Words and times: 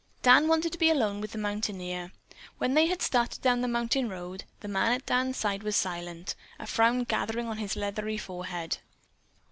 Dan 0.23 0.47
wanted 0.47 0.71
to 0.71 0.79
be 0.79 0.89
alone 0.89 1.21
with 1.21 1.31
the 1.33 1.37
mountaineer. 1.37 2.11
When 2.57 2.73
they 2.73 2.87
had 2.87 3.03
started 3.03 3.39
down 3.43 3.61
the 3.61 3.67
mountain 3.67 4.09
road, 4.09 4.45
the 4.61 4.67
man 4.67 4.93
at 4.93 5.05
Dan's 5.05 5.37
side 5.37 5.61
was 5.61 5.75
silent, 5.75 6.33
a 6.57 6.65
frown 6.65 7.03
gathering 7.03 7.47
on 7.47 7.59
his 7.59 7.75
leathery 7.75 8.17
forehead. 8.17 8.79